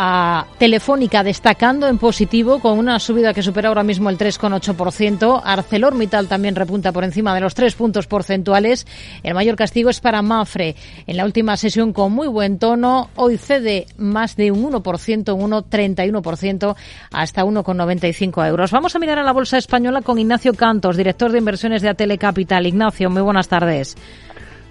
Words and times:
a 0.00 0.46
Telefónica 0.58 1.24
destacando 1.24 1.88
en 1.88 1.98
positivo 1.98 2.60
con 2.60 2.78
una 2.78 3.00
subida 3.00 3.34
que 3.34 3.42
supera 3.42 3.68
ahora 3.68 3.82
mismo 3.82 4.10
el 4.10 4.16
3,8%. 4.16 5.42
ArcelorMittal 5.44 6.28
también 6.28 6.54
repunta 6.54 6.92
por 6.92 7.02
encima 7.02 7.34
de 7.34 7.40
los 7.40 7.54
tres 7.54 7.74
puntos 7.74 8.06
porcentuales. 8.06 8.86
El 9.24 9.34
mayor 9.34 9.56
castigo 9.56 9.90
es 9.90 9.98
para 9.98 10.22
Mafre. 10.22 10.76
En 11.08 11.16
la 11.16 11.24
última 11.24 11.56
sesión 11.56 11.92
con 11.92 12.12
muy 12.12 12.28
buen 12.28 12.60
tono, 12.60 13.10
hoy 13.16 13.38
cede 13.38 13.86
más 13.96 14.36
de 14.36 14.52
un 14.52 14.70
1%, 14.70 15.34
un 15.34 15.50
1,31% 15.50 16.76
hasta 17.12 17.44
1,95 17.44 18.46
euros. 18.46 18.70
Vamos 18.70 18.94
a 18.94 19.00
mirar 19.00 19.18
a 19.18 19.24
la 19.24 19.32
bolsa 19.32 19.58
española 19.58 20.02
con 20.02 20.20
Ignacio 20.20 20.54
Cantos, 20.54 20.96
director 20.96 21.32
de 21.32 21.38
inversiones 21.38 21.82
de 21.82 21.88
Atele 21.88 22.18
Capital. 22.18 22.68
Ignacio, 22.68 23.10
muy 23.10 23.22
buenas 23.22 23.48
tardes. 23.48 23.96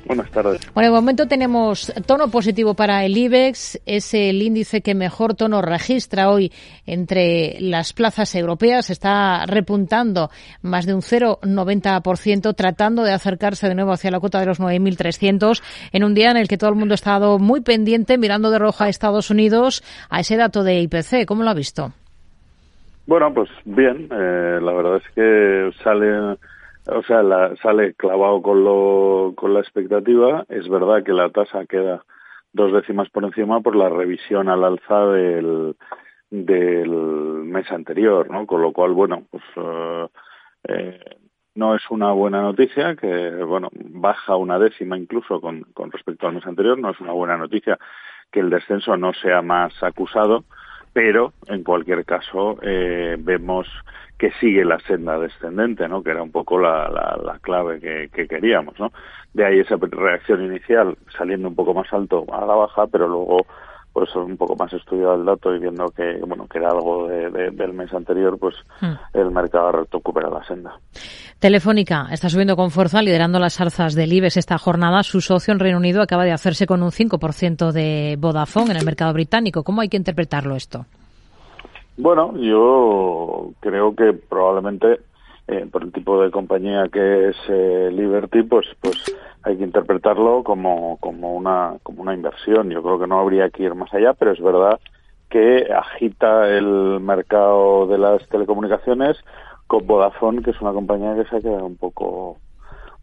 Buenas 0.08 0.32
tardes. 0.32 0.62
Bueno, 0.74 0.89
de 0.89 0.96
momento 0.96 1.28
tenemos 1.28 1.94
tono 2.05 2.30
positivo 2.30 2.74
para 2.74 3.04
el 3.04 3.18
IBEX, 3.18 3.82
es 3.86 4.14
el 4.14 4.42
índice 4.42 4.82
que 4.82 4.96
mejor 4.96 5.36
tono 5.36 5.62
registra 5.62 6.30
hoy 6.30 6.52
entre 6.86 7.57
las 7.60 7.92
plazas 7.92 8.33
europeas, 8.36 8.89
está 8.89 9.46
repuntando 9.46 10.30
más 10.61 10.86
de 10.86 10.93
un 10.93 11.02
0,90%, 11.02 12.56
tratando 12.56 13.04
de 13.04 13.11
acercarse 13.11 13.68
de 13.68 13.75
nuevo 13.75 13.92
hacia 13.92 14.11
la 14.11 14.20
cota 14.20 14.39
de 14.39 14.46
los 14.46 14.61
9.300 14.61 15.61
en 15.92 16.04
un 16.04 16.14
día 16.14 16.32
en 16.32 16.38
el 16.38 16.47
que 16.47 16.58
todo 16.58 16.69
el 16.69 16.78
mundo 16.78 16.94
ha 16.94 16.96
estado 16.96 17.38
muy 17.38 17.61
pendiente, 17.61 18.18
mirando 18.18 18.50
de 18.50 18.60
rojo 18.60 18.83
a 18.83 18.89
Estados 18.89 19.30
Unidos, 19.30 19.83
a 20.10 20.21
ese 20.21 20.38
dato 20.38 20.64
de 20.64 20.80
IPC. 20.82 21.25
¿Cómo 21.28 21.44
lo 21.44 21.50
ha 21.50 21.54
visto? 21.54 21.92
Bueno, 23.08 23.33
pues 23.33 23.50
bien, 23.66 24.10
eh, 24.11 24.60
la 24.61 24.74
verdad 24.74 24.97
es 24.97 25.14
que 25.16 25.71
sale 25.83 26.38
o 26.89 27.04
sea, 27.04 27.23
la, 27.23 27.55
sale 27.57 27.93
clavado 27.93 28.41
con, 28.41 28.64
lo, 28.64 29.33
con 29.36 29.54
la 29.54 29.59
expectativa. 29.59 30.46
Es 30.50 30.68
verdad 30.69 31.04
que 31.04 31.13
la 31.13 31.29
tasa 31.29 31.65
queda 31.65 32.03
dos 32.53 32.73
décimas 32.73 33.09
por 33.09 33.23
encima 33.23 33.61
por 33.61 33.75
la 33.75 33.89
revisión 33.89 34.50
al 34.50 34.63
alza 34.63 35.05
del, 35.08 35.75
del 36.30 36.89
mes 36.89 37.72
anterior, 37.72 38.30
¿no? 38.30 38.45
Con 38.45 38.61
lo 38.61 38.72
cual, 38.72 38.91
bueno, 38.94 39.23
pues 39.29 39.44
eh, 39.55 40.07
eh, 40.69 41.17
no 41.55 41.75
es 41.75 41.89
una 41.89 42.11
buena 42.11 42.41
noticia 42.41 42.95
que, 42.95 43.44
bueno, 43.44 43.69
baja 43.73 44.35
una 44.35 44.59
décima 44.59 44.97
incluso 44.97 45.41
con, 45.41 45.63
con 45.73 45.91
respecto 45.91 46.27
al 46.27 46.35
mes 46.35 46.45
anterior. 46.45 46.77
No 46.77 46.91
es 46.91 46.99
una 46.99 47.13
buena 47.13 47.38
noticia 47.38 47.77
que 48.31 48.39
el 48.39 48.49
descenso 48.49 48.97
no 48.97 49.13
sea 49.13 49.41
más 49.41 49.72
acusado, 49.81 50.44
pero 50.98 51.34
en 51.45 51.64
cualquier 51.64 52.03
caso 52.06 52.58
eh, 52.64 53.17
vemos 53.20 53.67
que 54.17 54.31
sigue 54.40 54.66
la 54.66 54.80
senda 54.80 55.20
descendente, 55.20 55.88
¿no? 55.88 56.02
Que 56.02 56.09
era 56.09 56.23
un 56.23 56.31
poco 56.31 56.58
la, 56.58 56.90
la, 56.90 57.38
clave 57.40 57.80
que, 57.80 58.09
que, 58.12 58.28
queríamos, 58.28 58.80
¿no? 58.80 58.92
De 59.31 59.45
ahí 59.45 59.59
esa 59.59 59.75
reacción 59.80 60.44
inicial 60.44 60.98
saliendo 61.16 61.50
un 61.50 61.53
poco 61.53 61.75
más 61.75 61.94
alto 61.94 62.25
a 62.34 62.44
la 62.44 62.56
baja, 62.56 62.88
pero 62.88 63.08
luego 63.08 63.45
pues 63.98 64.16
un 64.16 64.38
poco 64.38 64.56
más 64.56 64.72
estudiado 64.73 65.16
el 65.16 65.26
dato 65.26 65.56
y 65.56 65.58
viendo 65.58 65.88
que 65.88 66.20
bueno 66.20 66.45
que 66.45 66.59
era 66.59 66.70
algo 66.70 67.08
de, 67.08 67.50
del 67.50 67.73
mes 67.73 67.92
anterior, 67.92 68.38
pues 68.38 68.53
hmm. 68.80 69.17
el 69.17 69.31
mercado 69.31 69.72
recupera 69.72 70.30
la 70.30 70.44
senda. 70.44 70.80
Telefónica 71.40 72.08
está 72.12 72.30
subiendo 72.30 72.56
con 72.56 72.70
fuerza, 72.70 73.02
liderando 73.02 73.40
las 73.40 73.59
alzas 73.59 73.95
del 73.95 74.14
IBEX 74.14 74.38
esta 74.38 74.59
jornada. 74.59 75.02
Su 75.02 75.20
socio 75.20 75.52
en 75.52 75.59
Reino 75.59 75.80
Unido 75.80 76.03
acaba 76.03 76.25
de 76.25 76.31
hacerse 76.31 76.68
con 76.68 76.84
un 76.84 76.92
5% 76.92 77.72
de 77.72 78.18
Vodafone 78.20 78.70
en 78.70 78.78
el 78.78 78.86
mercado 78.86 79.14
británico. 79.14 79.64
¿Cómo 79.64 79.81
hay 79.81 79.90
que 79.90 79.98
interpretarlo 79.98 80.56
esto? 80.56 80.86
Bueno, 81.98 82.38
yo 82.38 83.50
creo 83.62 83.95
que 83.95 84.14
probablemente 84.14 85.00
eh, 85.48 85.66
por 85.72 85.81
el 85.81 85.92
tipo 85.92 86.22
de 86.22 86.30
compañía 86.30 86.84
que 86.94 87.30
es 87.30 87.36
eh, 87.50 87.90
Liberty, 87.92 88.44
pues 88.44 88.68
pues 88.80 88.95
hay 89.48 89.58
que 89.58 89.64
interpretarlo 89.64 90.44
como 90.44 90.98
como 91.00 91.34
una 91.36 91.78
como 91.84 92.02
una 92.02 92.14
inversión. 92.14 92.70
Yo 92.70 92.84
creo 92.84 93.00
que 93.00 93.08
no 93.08 93.20
habría 93.20 93.50
que 93.50 93.64
ir 93.64 93.76
más 93.76 93.94
allá, 93.94 94.14
pero 94.14 94.31
es 94.31 94.42
verdad 94.42 94.80
que 95.30 95.67
agita 95.73 96.50
el 96.50 97.00
mercado 97.00 97.88
de 97.88 97.98
las 97.98 98.28
telecomunicaciones 98.30 99.18
con 99.68 99.88
Vodafone, 99.88 100.42
que 100.42 100.52
es 100.52 100.62
una 100.62 100.73
compañía 100.73 101.16
que 101.16 101.25
se 101.30 101.38
ha 101.38 101.42
quedado 101.42 101.66
un 101.66 101.78
poco 101.78 102.38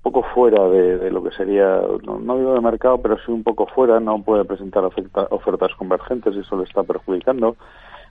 poco 0.02 0.22
fuera 0.34 0.68
de, 0.68 1.10
lo 1.10 1.22
que 1.22 1.30
sería, 1.30 1.80
no, 2.04 2.18
no, 2.18 2.36
digo 2.36 2.52
de 2.52 2.60
mercado, 2.60 3.00
pero 3.00 3.16
sí 3.24 3.32
un 3.32 3.42
poco 3.42 3.66
fuera, 3.68 4.00
no 4.00 4.22
puede 4.22 4.44
presentar 4.44 4.84
ofertas 4.84 5.74
convergentes 5.78 6.34
y 6.34 6.40
eso 6.40 6.58
le 6.58 6.64
está 6.64 6.82
perjudicando. 6.82 7.56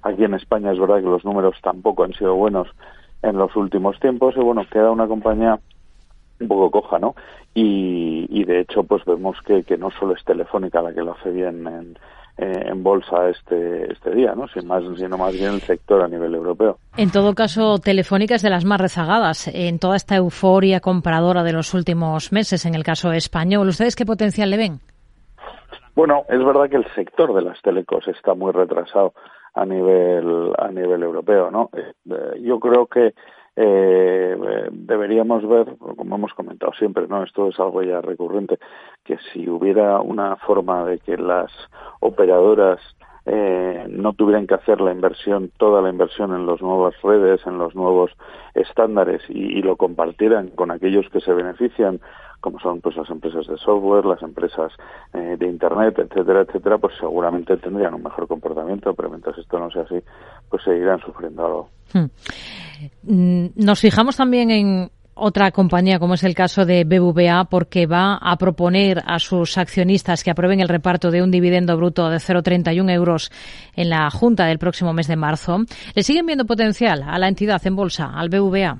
Aquí 0.01 0.23
en 0.23 0.33
España 0.33 0.71
es 0.71 0.79
verdad 0.79 1.01
que 1.01 1.09
los 1.09 1.23
números 1.23 1.55
tampoco 1.61 2.03
han 2.03 2.13
sido 2.13 2.33
buenos 2.33 2.67
en 3.21 3.37
los 3.37 3.55
últimos 3.55 3.99
tiempos 3.99 4.33
y 4.35 4.39
bueno, 4.39 4.63
queda 4.71 4.89
una 4.89 5.07
compañía 5.07 5.59
un 6.43 6.47
poco 6.47 6.71
coja, 6.71 6.99
¿no? 6.99 7.15
Y, 7.53 8.27
y 8.29 8.45
de 8.45 8.61
hecho, 8.61 8.83
pues 8.83 9.03
vemos 9.05 9.37
que, 9.45 9.63
que 9.63 9.77
no 9.77 9.89
solo 9.91 10.13
es 10.13 10.23
Telefónica 10.23 10.81
la 10.81 10.93
que 10.93 11.01
lo 11.01 11.13
hace 11.13 11.31
bien 11.31 11.67
en, 11.67 11.97
eh, 12.37 12.65
en 12.65 12.81
bolsa 12.81 13.29
este, 13.29 13.91
este 13.91 14.09
día, 14.11 14.33
¿no? 14.35 14.47
Sin 14.47 14.65
más, 14.67 14.83
sino 14.97 15.17
más 15.17 15.33
bien 15.33 15.53
el 15.53 15.61
sector 15.61 16.01
a 16.01 16.07
nivel 16.07 16.33
europeo. 16.33 16.77
En 16.97 17.11
todo 17.11 17.35
caso, 17.35 17.77
Telefónica 17.77 18.35
es 18.35 18.41
de 18.41 18.49
las 18.49 18.65
más 18.65 18.81
rezagadas 18.81 19.47
en 19.53 19.77
toda 19.77 19.95
esta 19.95 20.15
euforia 20.15 20.79
compradora 20.79 21.43
de 21.43 21.53
los 21.53 21.73
últimos 21.75 22.31
meses, 22.31 22.65
en 22.65 22.73
el 22.73 22.83
caso 22.83 23.11
español. 23.11 23.67
¿Ustedes 23.67 23.95
qué 23.95 24.05
potencial 24.05 24.49
le 24.49 24.57
ven? 24.57 24.79
Bueno, 25.95 26.23
es 26.27 26.43
verdad 26.43 26.69
que 26.69 26.77
el 26.77 26.87
sector 26.95 27.35
de 27.35 27.43
las 27.43 27.61
telecos 27.61 28.07
está 28.07 28.33
muy 28.33 28.51
retrasado 28.51 29.13
a 29.53 29.65
nivel 29.65 30.51
a 30.57 30.69
nivel 30.69 31.03
europeo 31.03 31.51
no 31.51 31.69
eh, 31.73 32.41
yo 32.41 32.59
creo 32.59 32.87
que 32.87 33.13
eh, 33.55 34.35
deberíamos 34.71 35.47
ver 35.47 35.75
como 35.77 36.15
hemos 36.15 36.33
comentado 36.33 36.71
siempre 36.73 37.07
no 37.07 37.23
esto 37.23 37.49
es 37.49 37.59
algo 37.59 37.83
ya 37.83 38.01
recurrente 38.01 38.57
que 39.03 39.17
si 39.31 39.47
hubiera 39.47 39.99
una 40.01 40.35
forma 40.37 40.85
de 40.85 40.99
que 40.99 41.17
las 41.17 41.51
operadoras 41.99 42.79
eh, 43.25 43.85
no 43.89 44.13
tuvieran 44.13 44.47
que 44.47 44.55
hacer 44.55 44.81
la 44.81 44.91
inversión, 44.91 45.49
toda 45.57 45.81
la 45.81 45.89
inversión 45.89 46.33
en 46.33 46.45
las 46.45 46.61
nuevas 46.61 46.93
redes, 47.01 47.39
en 47.45 47.57
los 47.57 47.73
nuevos 47.73 48.11
estándares 48.53 49.21
y, 49.29 49.61
lo 49.61 49.77
compartieran 49.77 50.49
con 50.49 50.71
aquellos 50.71 51.07
que 51.09 51.21
se 51.21 51.31
benefician, 51.31 52.01
como 52.41 52.59
son 52.59 52.81
pues 52.81 52.97
las 52.97 53.09
empresas 53.09 53.47
de 53.47 53.57
software, 53.57 54.05
las 54.05 54.21
empresas 54.21 54.73
eh, 55.13 55.37
de 55.39 55.47
internet, 55.47 55.97
etcétera, 55.99 56.41
etcétera, 56.41 56.77
pues 56.79 56.95
seguramente 56.99 57.55
tendrían 57.55 57.93
un 57.93 58.03
mejor 58.03 58.27
comportamiento, 58.27 58.93
pero 58.93 59.09
mientras 59.09 59.37
esto 59.37 59.57
no 59.57 59.71
sea 59.71 59.83
así, 59.83 60.03
pues 60.49 60.61
seguirán 60.63 60.99
sufriendo 60.99 61.45
algo. 61.45 61.69
Hmm. 61.93 62.07
Mm, 63.03 63.47
nos 63.55 63.79
fijamos 63.79 64.17
también 64.17 64.51
en 64.51 64.89
otra 65.15 65.51
compañía, 65.51 65.99
como 65.99 66.15
es 66.15 66.23
el 66.23 66.33
caso 66.33 66.65
de 66.65 66.83
BBVA, 66.85 67.45
porque 67.45 67.85
va 67.85 68.15
a 68.15 68.35
proponer 68.37 68.99
a 69.05 69.19
sus 69.19 69.57
accionistas 69.57 70.23
que 70.23 70.31
aprueben 70.31 70.59
el 70.59 70.69
reparto 70.69 71.11
de 71.11 71.21
un 71.21 71.31
dividendo 71.31 71.77
bruto 71.77 72.09
de 72.09 72.17
0,31 72.17 72.91
euros 72.91 73.31
en 73.75 73.89
la 73.89 74.09
Junta 74.09 74.45
del 74.45 74.59
próximo 74.59 74.93
mes 74.93 75.07
de 75.07 75.15
marzo. 75.15 75.57
¿Le 75.95 76.03
siguen 76.03 76.25
viendo 76.25 76.45
potencial 76.45 77.03
a 77.03 77.17
la 77.19 77.27
entidad 77.27 77.61
en 77.65 77.75
bolsa, 77.75 78.11
al 78.15 78.29
BBVA? 78.29 78.79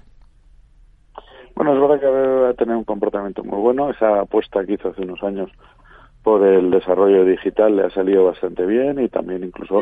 Bueno, 1.55 1.75
es 1.75 1.81
verdad 1.81 1.99
que 1.99 2.07
va 2.07 2.49
a 2.49 2.53
tener 2.55 2.75
un 2.75 2.83
comportamiento 2.83 3.43
muy 3.43 3.59
bueno. 3.59 3.91
Esa 3.91 4.21
apuesta 4.21 4.65
que 4.65 4.73
hizo 4.73 4.89
hace 4.89 5.01
unos 5.01 5.21
años 5.21 5.51
por 6.23 6.45
el 6.45 6.71
desarrollo 6.71 7.25
digital 7.25 7.75
le 7.75 7.83
ha 7.83 7.89
salido 7.91 8.25
bastante 8.25 8.65
bien 8.65 8.99
y 8.99 9.09
también 9.09 9.43
incluso 9.43 9.79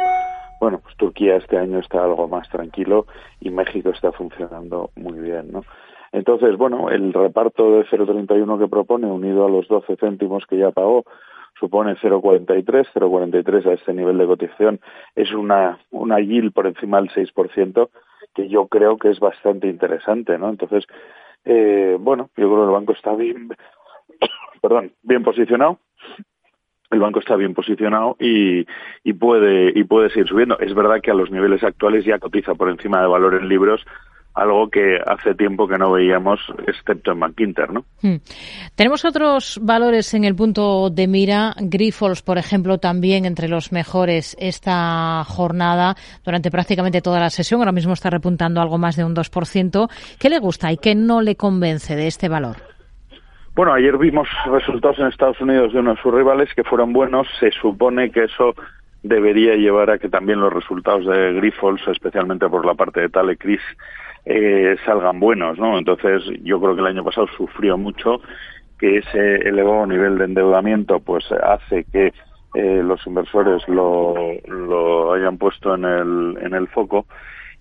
bueno, 0.61 0.79
pues 0.79 0.95
Turquía 0.95 1.37
este 1.37 1.57
año 1.57 1.79
está 1.79 2.03
algo 2.03 2.27
más 2.27 2.47
tranquilo 2.49 3.07
y 3.39 3.49
México 3.49 3.89
está 3.89 4.11
funcionando 4.11 4.91
muy 4.95 5.19
bien, 5.19 5.51
¿no? 5.51 5.63
Entonces, 6.11 6.55
bueno, 6.55 6.91
el 6.91 7.13
reparto 7.13 7.71
de 7.71 7.85
0,31 7.87 8.59
que 8.59 8.67
propone, 8.67 9.07
unido 9.07 9.47
a 9.47 9.49
los 9.49 9.67
12 9.67 9.95
céntimos 9.95 10.45
que 10.45 10.59
ya 10.59 10.69
pagó, 10.69 11.03
supone 11.59 11.95
0,43, 11.95 12.85
0,43 12.93 13.65
a 13.65 13.73
este 13.73 13.93
nivel 13.95 14.19
de 14.19 14.27
cotización 14.27 14.79
es 15.15 15.33
una, 15.33 15.79
una 15.89 16.19
yield 16.19 16.53
por 16.53 16.67
encima 16.67 17.01
del 17.01 17.09
6%, 17.09 17.89
que 18.35 18.47
yo 18.47 18.67
creo 18.67 18.97
que 18.97 19.09
es 19.09 19.19
bastante 19.19 19.67
interesante, 19.67 20.37
¿no? 20.37 20.49
Entonces, 20.49 20.85
eh, 21.43 21.97
bueno, 21.99 22.29
yo 22.37 22.47
creo 22.47 22.57
que 22.57 22.65
el 22.65 22.71
banco 22.71 22.93
está 22.93 23.15
bien, 23.15 23.49
perdón, 24.61 24.91
bien 25.01 25.23
posicionado. 25.23 25.79
El 26.91 26.99
banco 26.99 27.19
está 27.19 27.35
bien 27.35 27.53
posicionado 27.53 28.17
y, 28.19 28.65
y 29.03 29.13
puede 29.13 29.71
y 29.73 29.83
puede 29.85 30.09
seguir 30.09 30.27
subiendo. 30.27 30.59
Es 30.59 30.73
verdad 30.73 31.01
que 31.01 31.11
a 31.11 31.15
los 31.15 31.31
niveles 31.31 31.63
actuales 31.63 32.05
ya 32.05 32.19
cotiza 32.19 32.53
por 32.53 32.69
encima 32.69 33.01
de 33.01 33.07
valor 33.07 33.35
en 33.35 33.47
libros 33.47 33.85
algo 34.33 34.69
que 34.69 34.97
hace 35.05 35.35
tiempo 35.35 35.67
que 35.67 35.77
no 35.77 35.91
veíamos, 35.91 36.39
excepto 36.67 37.11
en 37.11 37.19
Bankinter, 37.19 37.71
¿no? 37.71 37.85
Hmm. 38.01 38.15
Tenemos 38.75 39.03
otros 39.03 39.59
valores 39.61 40.13
en 40.13 40.23
el 40.23 40.35
punto 40.35 40.89
de 40.89 41.07
mira. 41.07 41.53
Grifols, 41.59 42.21
por 42.21 42.37
ejemplo, 42.37 42.77
también 42.77 43.25
entre 43.25 43.49
los 43.49 43.71
mejores 43.71 44.37
esta 44.39 45.23
jornada 45.25 45.95
durante 46.23 46.51
prácticamente 46.51 47.01
toda 47.01 47.19
la 47.19 47.29
sesión. 47.29 47.59
Ahora 47.59 47.71
mismo 47.71 47.93
está 47.93 48.09
repuntando 48.09 48.61
algo 48.61 48.77
más 48.77 48.95
de 48.95 49.03
un 49.03 49.15
2%. 49.15 49.89
¿Qué 50.17 50.29
le 50.29 50.39
gusta 50.39 50.71
y 50.71 50.77
qué 50.77 50.95
no 50.95 51.21
le 51.21 51.35
convence 51.35 51.95
de 51.95 52.07
este 52.07 52.29
valor? 52.29 52.70
Bueno, 53.53 53.73
ayer 53.73 53.97
vimos 53.97 54.29
resultados 54.45 54.97
en 54.99 55.07
Estados 55.07 55.41
Unidos 55.41 55.73
de 55.73 55.79
uno 55.79 55.95
de 55.95 56.01
sus 56.01 56.13
rivales 56.13 56.53
que 56.55 56.63
fueron 56.63 56.93
buenos. 56.93 57.27
Se 57.39 57.51
supone 57.51 58.09
que 58.09 58.23
eso 58.23 58.55
debería 59.03 59.55
llevar 59.55 59.89
a 59.89 59.97
que 59.97 60.07
también 60.07 60.39
los 60.39 60.53
resultados 60.53 61.05
de 61.05 61.33
Grifols, 61.33 61.85
especialmente 61.89 62.47
por 62.47 62.65
la 62.65 62.75
parte 62.75 63.01
de 63.01 63.09
Talecris, 63.09 63.61
eh, 64.23 64.77
salgan 64.85 65.19
buenos, 65.19 65.57
¿no? 65.57 65.77
Entonces, 65.77 66.23
yo 66.43 66.61
creo 66.61 66.75
que 66.75 66.81
el 66.81 66.87
año 66.87 67.03
pasado 67.03 67.27
sufrió 67.35 67.77
mucho, 67.77 68.21
que 68.79 68.99
ese 68.99 69.35
elevado 69.47 69.85
nivel 69.85 70.17
de 70.17 70.25
endeudamiento, 70.25 71.01
pues 71.01 71.25
hace 71.31 71.83
que 71.91 72.13
eh, 72.53 72.81
los 72.83 73.05
inversores 73.05 73.67
lo, 73.67 74.15
lo 74.47 75.13
hayan 75.13 75.37
puesto 75.37 75.75
en 75.75 75.83
el, 75.83 76.37
en 76.41 76.53
el 76.53 76.67
foco. 76.69 77.05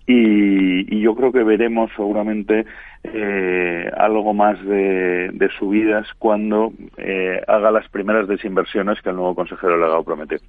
Y, 0.07 0.99
yo 1.01 1.15
creo 1.15 1.31
que 1.31 1.43
veremos 1.43 1.89
seguramente 1.95 2.65
eh, 3.03 3.89
algo 3.97 4.33
más 4.33 4.63
de, 4.63 5.49
subidas 5.57 6.07
cuando 6.19 6.73
eh, 6.97 7.41
haga 7.47 7.71
las 7.71 7.87
primeras 7.89 8.27
desinversiones 8.27 9.01
que 9.01 9.09
el 9.09 9.15
nuevo 9.15 9.35
consejero 9.35 9.77
le 9.77 9.93
ha 9.93 10.03
prometido. 10.03 10.41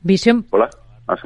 Visión. 0.00 0.46
Hola. 0.50 0.70
Ah, 1.06 1.16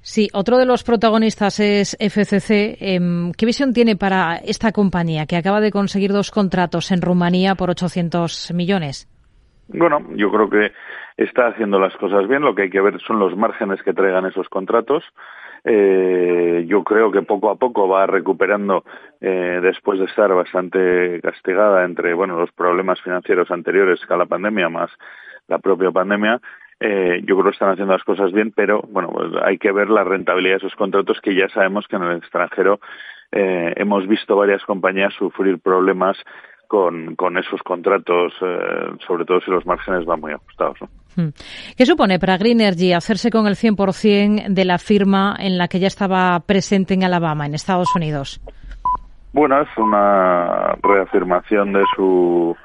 sí, 0.00 0.28
otro 0.32 0.56
de 0.58 0.66
los 0.66 0.82
protagonistas 0.82 1.60
es 1.60 1.96
FCC. 2.00 2.78
Em, 2.80 3.32
¿Qué 3.32 3.44
visión 3.44 3.72
tiene 3.72 3.96
para 3.96 4.36
esta 4.36 4.72
compañía 4.72 5.26
que 5.26 5.36
acaba 5.36 5.60
de 5.60 5.70
conseguir 5.70 6.12
dos 6.12 6.30
contratos 6.30 6.90
en 6.90 7.02
Rumanía 7.02 7.54
por 7.54 7.70
800 7.70 8.52
millones? 8.54 9.11
Bueno, 9.72 10.02
yo 10.14 10.30
creo 10.30 10.50
que 10.50 10.72
está 11.16 11.48
haciendo 11.48 11.78
las 11.78 11.96
cosas 11.96 12.28
bien. 12.28 12.42
Lo 12.42 12.54
que 12.54 12.62
hay 12.62 12.70
que 12.70 12.80
ver 12.80 13.00
son 13.00 13.18
los 13.18 13.36
márgenes 13.36 13.82
que 13.82 13.92
traigan 13.92 14.26
esos 14.26 14.48
contratos. 14.48 15.04
Eh, 15.64 16.64
yo 16.66 16.82
creo 16.82 17.12
que 17.12 17.22
poco 17.22 17.50
a 17.50 17.56
poco 17.56 17.88
va 17.88 18.06
recuperando 18.06 18.84
eh, 19.20 19.60
después 19.62 19.98
de 20.00 20.06
estar 20.06 20.32
bastante 20.34 21.20
castigada 21.22 21.84
entre 21.84 22.14
bueno 22.14 22.36
los 22.36 22.50
problemas 22.50 23.00
financieros 23.00 23.48
anteriores 23.52 24.00
a 24.08 24.16
la 24.16 24.26
pandemia 24.26 24.68
más 24.68 24.90
la 25.46 25.60
propia 25.60 25.92
pandemia 25.92 26.40
eh, 26.84 27.22
yo 27.24 27.36
creo 27.36 27.44
que 27.44 27.50
están 27.50 27.70
haciendo 27.70 27.92
las 27.92 28.02
cosas 28.02 28.32
bien, 28.32 28.50
pero 28.50 28.82
bueno, 28.88 29.08
pues 29.10 29.30
hay 29.44 29.56
que 29.56 29.70
ver 29.70 29.88
la 29.88 30.02
rentabilidad 30.02 30.54
de 30.54 30.66
esos 30.66 30.74
contratos 30.74 31.20
que 31.20 31.32
ya 31.32 31.48
sabemos 31.50 31.86
que 31.86 31.94
en 31.94 32.02
el 32.02 32.16
extranjero 32.16 32.80
eh, 33.30 33.72
hemos 33.76 34.08
visto 34.08 34.34
varias 34.34 34.64
compañías 34.64 35.14
sufrir 35.14 35.60
problemas 35.60 36.16
con, 36.72 37.16
con 37.16 37.36
esos 37.36 37.62
contratos, 37.62 38.32
eh, 38.40 38.96
sobre 39.06 39.26
todo 39.26 39.42
si 39.42 39.50
los 39.50 39.66
márgenes 39.66 40.06
van 40.06 40.22
muy 40.22 40.32
ajustados. 40.32 40.78
Hmm. 41.14 41.28
¿Qué 41.76 41.84
supone 41.84 42.18
para 42.18 42.38
Green 42.38 42.62
Energy 42.62 42.94
hacerse 42.94 43.30
con 43.30 43.46
el 43.46 43.56
100% 43.56 44.48
de 44.48 44.64
la 44.64 44.78
firma 44.78 45.36
en 45.38 45.58
la 45.58 45.68
que 45.68 45.80
ya 45.80 45.88
estaba 45.88 46.40
presente 46.40 46.94
en 46.94 47.04
Alabama, 47.04 47.44
en 47.44 47.52
Estados 47.52 47.94
Unidos? 47.94 48.40
Bueno, 49.34 49.60
es 49.60 49.68
una 49.76 50.74
reafirmación 50.82 51.74
de 51.74 51.82
su 51.94 52.56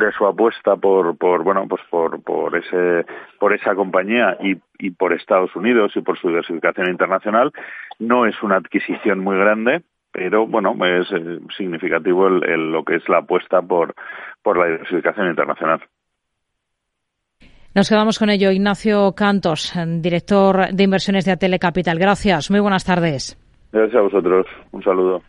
de 0.00 0.10
su 0.18 0.26
apuesta 0.26 0.74
por, 0.74 1.16
por 1.16 1.44
bueno 1.44 1.68
pues 1.68 1.82
por, 1.88 2.20
por 2.24 2.56
ese 2.56 3.06
por 3.38 3.54
esa 3.54 3.76
compañía 3.76 4.36
y, 4.42 4.56
y 4.84 4.90
por 4.90 5.12
Estados 5.12 5.54
Unidos 5.54 5.92
y 5.94 6.00
por 6.00 6.18
su 6.18 6.26
diversificación 6.26 6.90
internacional 6.90 7.52
no 8.00 8.26
es 8.26 8.34
una 8.42 8.56
adquisición 8.56 9.20
muy 9.20 9.36
grande 9.36 9.84
pero 10.14 10.46
bueno 10.46 10.74
es 10.86 11.10
eh, 11.12 11.40
significativo 11.56 12.28
el, 12.28 12.70
lo 12.70 12.84
que 12.84 12.94
es 12.96 13.08
la 13.08 13.18
apuesta 13.18 13.60
por 13.60 13.94
por 14.42 14.56
la 14.56 14.66
diversificación 14.66 15.28
internacional 15.28 15.82
nos 17.74 17.88
quedamos 17.88 18.20
con 18.20 18.30
ello. 18.30 18.52
Ignacio 18.52 19.14
Cantos, 19.16 19.72
director 19.98 20.68
de 20.72 20.84
inversiones 20.84 21.24
de 21.24 21.32
Atele 21.32 21.58
Capital. 21.58 21.98
Gracias. 21.98 22.48
Muy 22.48 22.60
buenas 22.60 22.84
tardes. 22.84 23.36
Gracias 23.72 23.96
a 23.96 24.02
vosotros. 24.02 24.46
Un 24.70 24.84
saludo. 24.84 25.22